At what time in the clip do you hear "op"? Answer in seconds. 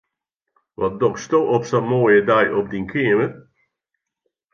1.55-1.63, 2.57-2.65